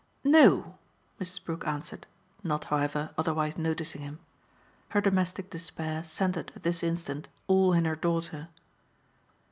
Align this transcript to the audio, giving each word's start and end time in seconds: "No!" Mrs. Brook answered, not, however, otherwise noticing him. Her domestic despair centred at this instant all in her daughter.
"No!" 0.23 0.79
Mrs. 1.19 1.43
Brook 1.45 1.67
answered, 1.67 2.07
not, 2.43 2.63
however, 2.73 3.11
otherwise 3.19 3.55
noticing 3.55 4.01
him. 4.01 4.17
Her 4.89 4.99
domestic 4.99 5.51
despair 5.51 6.03
centred 6.03 6.51
at 6.55 6.63
this 6.63 6.81
instant 6.81 7.29
all 7.45 7.71
in 7.73 7.85
her 7.85 7.95
daughter. 7.95 8.47